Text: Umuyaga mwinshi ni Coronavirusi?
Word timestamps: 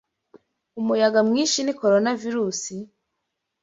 Umuyaga 0.79 1.19
mwinshi 1.27 1.59
ni 1.63 1.73
Coronavirusi? 1.79 2.73